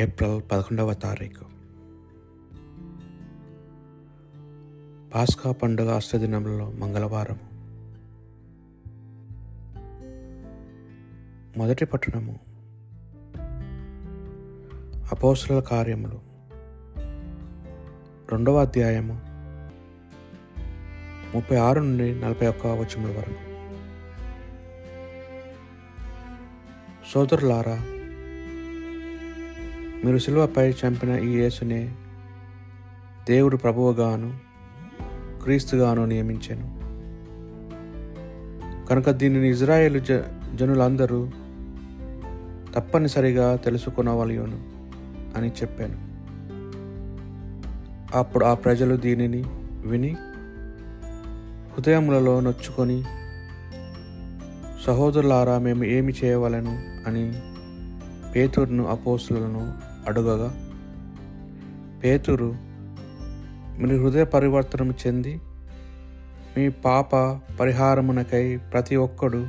[0.00, 1.44] April పదకొండవ తారీఖు.
[5.14, 7.50] పాస్కా పండుగ అష్టదినంలో మంగళవారము.
[11.58, 12.38] మొదటి పట్టణము.
[15.12, 16.20] అపోసుల కార్యములు.
[18.32, 19.20] రెండవ అధ్యాయము
[21.36, 23.50] ముప్పై ఆరు నుండి నలభై ఒక్క వచనముల వరకు.
[27.12, 27.99] సోదరులారా
[30.04, 31.94] మీరు శిలువపై చంపిన ఈ యేసునే
[33.28, 34.38] దేవుడు ప్రభువుగాను
[35.42, 36.80] క్రీస్తుగాను నియమించాను.
[38.86, 40.12] కనుక దీనిని ఇజ్రాయేల్ జ
[40.54, 41.28] జనులందరూ
[42.74, 44.62] తప్పనిసరిగా తెలుసుకునవలయును
[45.38, 46.10] అని చెప్పాను.
[48.18, 49.44] అప్పుడు ఆ ప్రజలు దీనిని
[49.88, 50.16] విని
[51.72, 53.04] హృదయములలో నొచ్చుకొని
[54.86, 57.42] సహోదరులారా మేము ఏమి చేయవలను అని
[58.34, 60.50] పేతురును అపోసులను అడుగగా
[62.04, 62.50] పేతురు
[63.78, 65.34] మీరు హృదయ పరివర్తనం చెంది
[66.54, 67.16] మీ పాప
[67.60, 69.40] పరిహారమునకై ప్రతి ఒక్కడు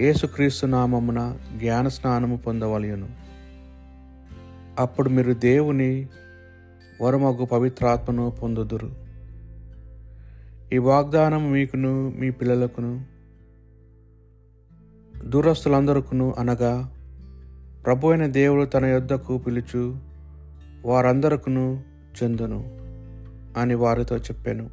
[0.00, 1.20] ఏసుక్రీస్తు నామమున
[1.58, 3.08] జ్ఞాన స్నానము పొందవలయును
[4.78, 5.90] అప్పుడు మీరు దేవుని
[7.02, 8.90] వరమగు పవిత్రాత్మను పొందుదురు.
[10.74, 12.92] ఈ వాగ్దానం మీకును మీ పిల్లలకును
[15.26, 16.72] దూరస్తులందరికును అనగా
[17.86, 19.96] ప్రభు అయిన దేవుడు తన యొద్దకు పిలుచు
[20.84, 21.82] వారందరకును
[22.22, 22.64] చెందును
[23.60, 24.70] అని వారితో చెప్పాను.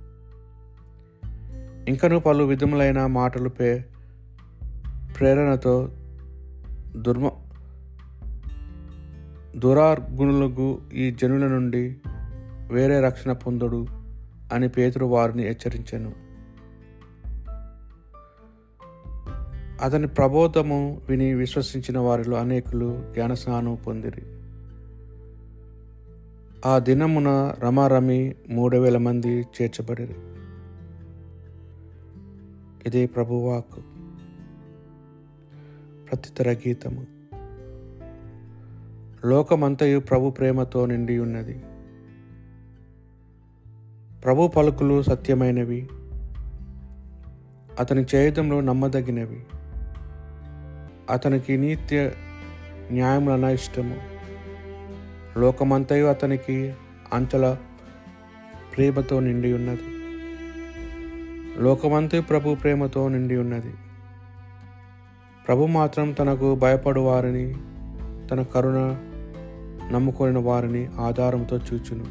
[1.90, 3.86] ఇంకను పలు విధములైన మాటలు పే
[5.18, 5.92] ప్రేరణతో
[6.98, 7.32] దుర్మ
[9.56, 11.96] దురార్గుణులకు ఈ జనుల నుండి
[12.72, 13.88] వేరే రక్షణ పొందుడు
[14.54, 16.27] అని పేతురు వారిని హెచ్చరించాను.
[19.82, 24.22] అతని ప్రబోధము విని విశ్వసించిన వారిలో అనేకులు జ్ఞానస్నానం పొందిరి.
[26.66, 30.16] ఆ దినమున రమారమి మూడు వేల మంది చేర్చబడిరి.
[32.86, 33.80] ఇదే ప్రభువాక్
[36.10, 37.06] ప్రతితర గీతము.
[39.28, 41.64] లోకమంతయు ప్రభు ప్రేమతో నిండి ఉన్నది
[44.24, 45.90] ప్రభు పలుకులు సత్యమైనవి.
[47.80, 49.46] అతని చేయడంలో నమ్మదగినవి.
[51.10, 52.12] అతనికి నిత్య
[52.92, 53.96] న్యాయములన ఇష్టము.
[55.40, 56.74] లోకమంతయు అతనికి
[57.14, 57.58] అంచల
[58.78, 59.82] ప్రేమతో నిండి ఉన్నది.
[61.64, 63.74] లోకమంతయు ప్రభు ప్రేమతో నిండి ఉన్నది.
[65.48, 67.54] ప్రభు మాత్రం తనకు భయపడు వారిని
[68.28, 68.96] తన కరుణ
[69.92, 72.06] నమ్ముకొనిన వారిని ఆధారంతో చూచును.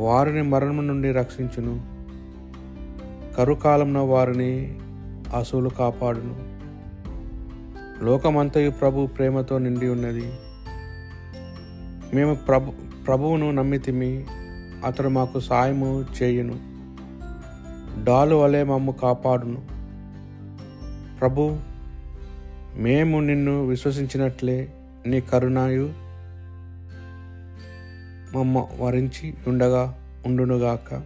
[0.00, 2.00] వారిని మరణం నుండి రక్షించును.
[3.36, 4.78] కరుకాలంలో వారిని
[5.36, 6.59] అసూలు కాపాడును.
[8.02, 10.32] లోకమంతయు ప్రభు ప్రేమతో నిండి ఉన్నది.
[12.16, 12.72] మేము ప్రభు
[13.06, 14.26] ప్రభువును నమ్మితిమి
[14.84, 16.58] అతడు మాకు సాయము చేయును.
[18.04, 19.62] డాలు వలె మమ్ము కాపాడును.
[21.20, 21.56] ప్రభు
[22.76, 24.72] మేము నిన్ను విశ్వసించినట్లే
[25.06, 25.92] నీ కరుణాయు
[28.38, 31.02] మమ్మ వరించి ఉండగా ఉండునుగాక.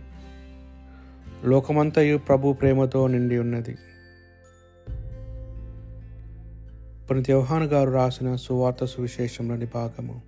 [1.45, 3.77] లోకమంతయు ప్రభు ప్రేమతో నిండి ఉన్నది.
[7.11, 10.23] పునీత యోహాను గారు రాసిన సువార్త సువిశేషంలోని భాగము.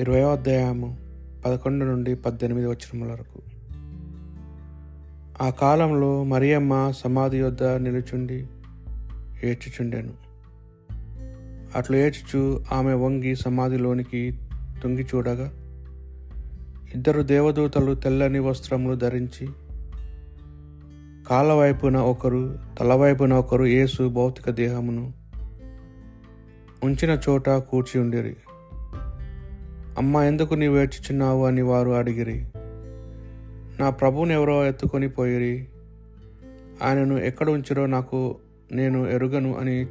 [0.00, 0.96] ఇరవై అధ్యాయము
[1.44, 3.42] పదకొండు నుండి పద్దెనిమిది వచ్చిన వరకు.
[5.42, 8.46] ఆ కాలంలో మరియమ్మ సమాధి యొద్ద నిలుచుండి
[9.44, 10.12] ఏడ్చుచుండెను.
[11.74, 14.38] అట్లు ఏడ్చుచు ఆమె వంగి సమాధిలోనికి
[14.82, 15.44] తొంగి చూడగా
[16.94, 19.48] ఇద్దరు దేవదూతలు తెల్లని వస్త్రములు ధరించి
[21.28, 25.12] కాళ్ళవైపున ఒకరు తలవైపున ఒకరు యేసు భౌతిక దేహమును
[26.84, 28.36] ఉంచిన చోట కూర్చి ఉండిరి.
[29.98, 32.44] అమ్మ ఎందుకు నీవు ఏడ్చుచున్నావు అని వారు అడిగిరి.
[33.80, 35.68] నా ప్రభువుని ఎవరో ఎత్తుకొని పోయిరి.
[36.82, 38.36] ఆయనను ఎక్కడ ఉంచిరో నాకు
[38.72, 39.86] నేను ఎరుగను అని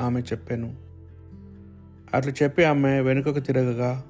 [0.00, 0.74] ఆమె చెప్పాను.
[2.14, 4.04] అట్లు చెప్పి ఆమె వెనుకకు తిరగగా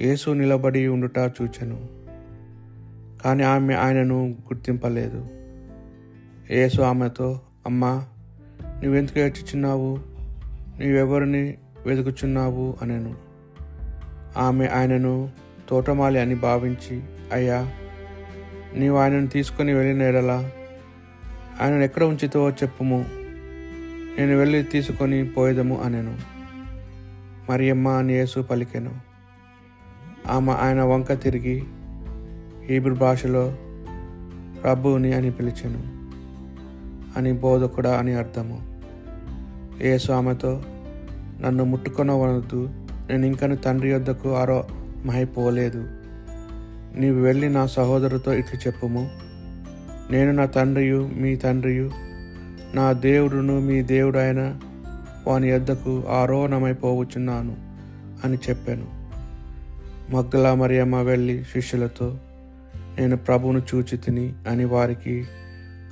[0.00, 1.88] యేసు నిలబడి ఉండుట చూచెను.
[3.24, 5.41] కానీ ఆమె ఆయనను గుర్తింపలేదు.
[6.52, 8.06] యేసు ఆమెతో అమ్మా
[8.82, 9.98] నువ్వెందుకు ఏడ్చుచున్నావు
[10.78, 11.54] నీవెవరిని
[11.86, 12.76] వెతుకుచున్నావు?
[12.82, 13.14] అనెను.
[14.36, 15.30] ఆమె ఆయనను
[15.68, 17.02] తోటమాలి అని భావించి
[17.32, 17.72] అయ్యా
[18.74, 20.50] నీవు ఆయనను తీసుకొని వెళ్ళిన ఎడలా
[21.62, 23.04] ఆయనను ఎక్కడ ఉంచితో చెప్పుము.
[24.18, 26.18] నేను వెళ్ళి తీసుకొని పోయేదము అనెను.
[27.50, 29.00] మరియమ్మ అని యేసు పలికెను.
[30.26, 31.64] ఆమె ఆయన వంక తిరిగి
[32.66, 33.56] హీబ్రూ భాషలో
[34.66, 36.01] రబ్బుని అని పిలిచెను.
[37.16, 38.62] అని బోధకుడా అని అర్థము.
[39.80, 40.62] యేసు ఆమెతో
[41.40, 42.70] నన్ను ముట్టుకొనవనదు
[43.10, 44.64] నేను ఇంకను తండ్రి యొద్దకు ఆరో
[45.04, 45.88] మహైపోలేదు.
[46.96, 49.10] నీవు వెళ్ళి నా సహోదరుతో ఇట్లు చెప్పుము.
[50.10, 51.90] నేను నా తండ్రియు మీ తండ్రియు
[52.74, 54.58] నా దేవుడును మీ దేవుడైన
[55.26, 57.56] వాని యొద్దకు ఆరోహణమైపోవచ్చున్నాను
[58.24, 59.02] అని చెప్పాను.
[60.12, 62.16] మగ్గుల మరియమ్మ వెళ్ళి శిష్యులతో
[62.98, 65.24] నేను ప్రభువును చూచి తిని అని వారికి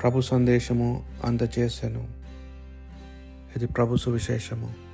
[0.00, 2.02] ప్రభు సందేశము అందచేశాను
[3.56, 4.89] ఇది ప్రభు సువిశేషము.